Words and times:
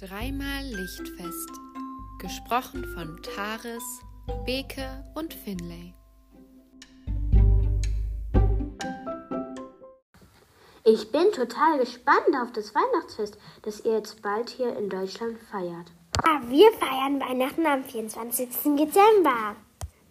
Dreimal 0.00 0.62
Lichtfest. 0.62 1.50
Gesprochen 2.20 2.84
von 2.94 3.20
Taris, 3.20 3.82
Beke 4.46 5.04
und 5.16 5.34
Finlay. 5.34 5.92
Ich 10.84 11.10
bin 11.10 11.32
total 11.32 11.80
gespannt 11.80 12.28
auf 12.40 12.52
das 12.52 12.72
Weihnachtsfest, 12.76 13.38
das 13.62 13.80
ihr 13.80 13.94
jetzt 13.94 14.22
bald 14.22 14.50
hier 14.50 14.76
in 14.76 14.88
Deutschland 14.88 15.36
feiert. 15.50 15.90
Ah, 16.22 16.42
wir 16.46 16.70
feiern 16.74 17.20
Weihnachten 17.20 17.66
am 17.66 17.82
24. 17.82 18.50
Dezember. 18.76 19.56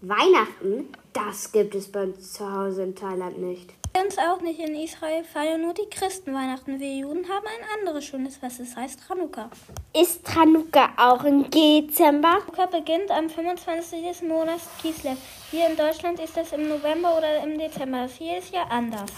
Weihnachten? 0.01 0.91
Das 1.13 1.49
gibt 1.53 1.75
es 1.75 1.89
bei 1.89 2.03
uns 2.03 2.33
zu 2.33 2.51
Hause 2.51 2.83
in 2.83 2.93
Thailand 2.93 3.37
nicht. 3.39 3.73
Uns 4.03 4.17
auch 4.19 4.41
nicht 4.41 4.59
in 4.59 4.75
Israel 4.75 5.23
feiern 5.23 5.61
nur 5.61 5.73
die 5.73 5.89
Christen 5.89 6.33
Weihnachten. 6.33 6.79
Wir 6.79 6.97
Juden 6.97 7.27
haben 7.29 7.45
ein 7.47 7.79
anderes 7.79 8.05
schönes 8.05 8.37
Fest, 8.37 8.59
es 8.59 8.75
heißt 8.75 8.99
Chanukka. 9.07 9.49
Ist 9.93 10.21
Chanukka 10.27 10.89
auch 10.97 11.23
im 11.23 11.49
Dezember? 11.49 12.37
Chanukka 12.41 12.65
beginnt 12.67 13.09
am 13.09 13.27
25. 13.27 14.03
des 14.03 14.21
Monats 14.21 14.65
Kislev. 14.81 15.17
Hier 15.49 15.67
in 15.67 15.75
Deutschland 15.75 16.19
ist 16.19 16.37
es 16.37 16.51
im 16.51 16.69
November 16.69 17.17
oder 17.17 17.43
im 17.43 17.57
Dezember. 17.57 18.03
Das 18.03 18.13
hier 18.13 18.37
ist 18.37 18.53
ja 18.53 18.63
anders. 18.69 19.09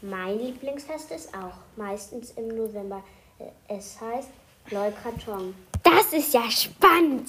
Mein 0.00 0.38
Lieblingsfest 0.38 1.10
ist 1.10 1.34
auch 1.34 1.58
meistens 1.76 2.30
im 2.32 2.48
November. 2.48 3.02
Es 3.68 4.00
heißt 4.00 4.30
Leukraton. 4.70 5.54
Das 5.82 6.12
ist 6.12 6.32
ja 6.32 6.50
spannend. 6.50 7.28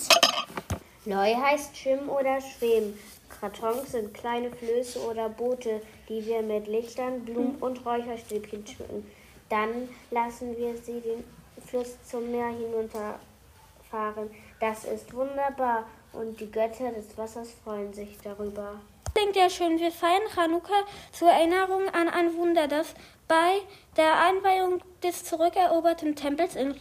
Leu 1.06 1.36
heißt 1.36 1.76
schwimmen 1.76 2.08
oder 2.08 2.40
schweben. 2.40 2.98
Kartons 3.28 3.92
sind 3.92 4.14
kleine 4.14 4.50
Flöße 4.52 5.00
oder 5.00 5.28
Boote, 5.28 5.82
die 6.08 6.26
wir 6.26 6.42
mit 6.42 6.68
Lichtern, 6.68 7.26
Blumen 7.26 7.56
und 7.60 7.86
Räucherstäbchen 7.86 8.66
schmücken. 8.66 9.06
Dann 9.50 9.90
lassen 10.12 10.58
wir 10.58 10.78
sie 10.78 11.02
den 11.02 11.24
Fluss 11.66 11.98
zum 12.10 12.32
Meer 12.32 12.48
hinunterfahren. 12.48 14.32
Das 14.60 14.86
ist 14.86 15.14
wunderbar 15.14 15.86
und 16.14 16.40
die 16.40 16.50
Götter 16.50 16.92
des 16.92 17.18
Wassers 17.18 17.50
freuen 17.64 17.94
sich 17.94 18.18
darüber. 18.24 18.80
Klingt 19.14 19.36
ja 19.36 19.50
schön. 19.50 19.80
Wir 19.80 19.92
feiern 19.92 20.24
Chanukka 20.34 20.86
zur 21.12 21.30
Erinnerung 21.30 21.88
an 21.90 22.08
ein 22.08 22.36
Wunder, 22.36 22.68
das 22.68 22.96
bei 23.28 23.60
der 23.98 24.22
Einweihung 24.22 24.82
des 25.04 25.24
zurückeroberten 25.24 26.16
Tempels 26.16 26.56
in 26.56 26.72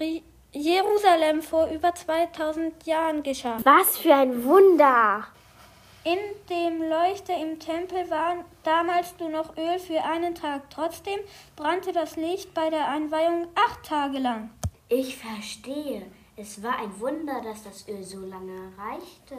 Jerusalem 0.55 1.41
vor 1.41 1.69
über 1.69 1.95
2000 1.95 2.87
Jahren 2.87 3.23
geschah. 3.23 3.57
Was 3.65 3.97
für 3.97 4.15
ein 4.15 4.45
Wunder! 4.45 5.27
In 6.05 6.19
dem 6.51 6.83
Leuchter 6.91 7.35
im 7.41 7.59
Tempel 7.59 8.11
war 8.11 8.45
damals 8.63 9.15
nur 9.19 9.31
noch 9.31 9.57
Öl 9.57 9.79
für 9.79 10.03
einen 10.03 10.35
Tag. 10.35 10.69
Trotzdem 10.69 11.19
brannte 11.57 11.93
das 11.93 12.17
Licht 12.17 12.53
bei 12.53 12.69
der 12.69 12.87
Einweihung 12.89 13.47
acht 13.55 13.83
Tage 13.85 14.19
lang. 14.19 14.51
Ich 14.91 15.17
verstehe. 15.17 16.03
Es 16.37 16.63
war 16.63 16.79
ein 16.81 17.01
Wunder, 17.01 17.41
dass 17.41 17.65
das 17.65 17.89
Öl 17.89 18.03
so 18.03 18.21
lange 18.21 18.73
reichte. 18.77 19.39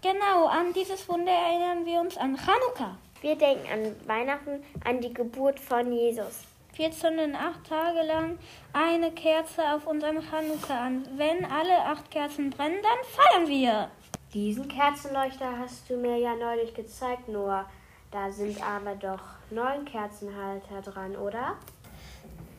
Genau, 0.00 0.46
an 0.46 0.72
dieses 0.72 1.06
Wunder 1.10 1.32
erinnern 1.32 1.84
wir 1.84 2.00
uns 2.00 2.16
an 2.16 2.38
Chanukka. 2.38 2.96
Wir 3.20 3.36
denken 3.36 3.66
an 3.70 3.96
Weihnachten, 4.06 4.62
an 4.84 5.00
die 5.02 5.12
Geburt 5.12 5.60
von 5.60 5.92
Jesus. 5.92 6.44
Wir 6.76 6.90
zünden 6.90 7.36
acht 7.36 7.68
Tage 7.68 8.02
lang 8.02 8.36
eine 8.72 9.12
Kerze 9.12 9.62
auf 9.74 9.86
unserem 9.86 10.20
Chanukka 10.20 10.76
an. 10.76 11.06
Wenn 11.16 11.44
alle 11.44 11.78
acht 11.86 12.10
Kerzen 12.10 12.50
brennen, 12.50 12.82
dann 12.82 12.98
feiern 13.04 13.48
wir. 13.48 13.90
Diesen 14.32 14.66
Kerzenleuchter 14.66 15.56
hast 15.56 15.88
du 15.88 15.96
mir 15.96 16.18
ja 16.18 16.34
neulich 16.34 16.74
gezeigt, 16.74 17.28
Noah. 17.28 17.66
Da 18.10 18.32
sind 18.32 18.60
aber 18.60 18.96
doch 18.96 19.22
neun 19.50 19.84
Kerzenhalter 19.84 20.82
dran, 20.82 21.14
oder? 21.14 21.56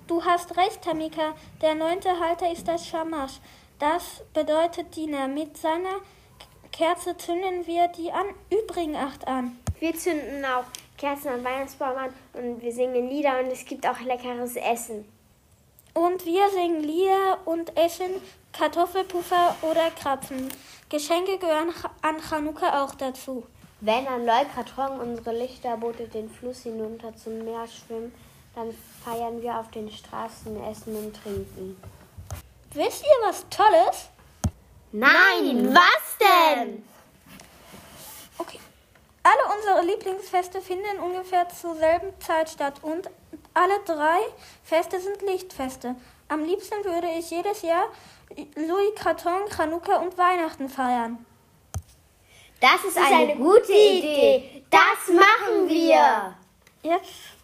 Du 0.08 0.24
hast 0.24 0.56
recht, 0.56 0.82
Tamika. 0.82 1.34
Der 1.62 1.76
neunte 1.76 2.18
Halter 2.18 2.50
ist 2.50 2.68
das 2.68 2.88
Shamash. 2.88 3.42
Das 3.80 4.24
bedeutet 4.34 4.96
Diener. 4.96 5.28
Mit 5.28 5.58
seiner 5.58 6.00
Kerze 6.72 7.18
zünden 7.18 7.68
wir 7.68 7.90
die 7.90 8.12
an, 8.12 8.28
übrigen 8.50 8.96
acht 8.96 9.28
an. 9.28 9.60
Wir 9.80 9.94
zünden 9.94 10.46
auch 10.46 10.66
Kerzen 10.98 11.30
am 11.30 11.44
Weihnachtsbaum 11.44 11.98
an 11.98 12.14
und 12.34 12.62
wir 12.62 12.72
singen 12.72 13.10
Lieder 13.10 13.40
und 13.40 13.52
es 13.52 13.66
gibt 13.66 13.88
auch 13.88 14.00
leckeres 14.00 14.56
Essen. 14.56 15.06
Und 15.94 16.26
wir 16.26 16.50
singen 16.50 16.84
Lieder 16.84 17.40
und 17.46 17.76
essen 17.78 18.22
Kartoffelpuffer 18.54 19.56
oder 19.62 19.92
Krapfen. 19.92 20.50
Geschenke 20.90 21.38
gehören 21.38 21.74
an 22.02 22.18
Chanukka 22.22 22.84
auch 22.84 22.96
dazu. 22.96 23.46
Wenn 23.82 24.08
an 24.08 24.26
Leukraton 24.26 25.00
unsere 25.00 25.38
Lichterboote 25.38 26.08
den 26.08 26.30
Fluss 26.30 26.64
hinunter 26.64 27.16
zum 27.16 27.44
Meer 27.44 27.68
schwimmen, 27.68 28.14
dann 28.56 28.74
feiern 29.04 29.42
wir 29.42 29.60
auf 29.60 29.70
den 29.72 29.92
Straßen, 29.92 30.64
essen 30.64 30.96
und 30.96 31.14
trinken. 31.14 31.80
Wisst 32.74 33.04
ihr 33.04 33.28
was 33.28 33.46
Tolles? 33.50 34.10
Nein, 34.92 35.74
was 35.74 36.18
denn? 36.20 36.84
Alle 39.26 39.58
unsere 39.58 39.82
Lieblingsfeste 39.92 40.62
finden 40.62 41.00
ungefähr 41.00 41.50
zur 41.50 41.76
selben 41.76 42.14
Zeit 42.20 42.48
statt 42.48 42.76
und 42.84 43.10
alle 43.56 43.80
drei 43.84 44.20
Feste 44.64 45.00
sind 45.00 45.20
Lichtfeste. 45.24 45.96
Am 46.28 46.44
liebsten 46.44 46.86
würde 46.86 47.08
ich 47.18 47.32
jedes 47.32 47.64
Jahr 47.64 47.86
Louis 48.56 48.94
Carton, 48.96 49.50
Chanukka 49.50 49.96
und 49.96 50.16
Weihnachten 50.16 50.70
feiern. 50.70 51.26
Das 52.60 52.84
ist, 52.88 53.00
eine, 53.00 53.16
eine 53.16 53.36
gute 53.36 53.74
Idee. 53.74 54.64
Das 54.70 55.12
machen 55.12 55.70
wir. 55.70 56.36
Jetzt 56.84 57.35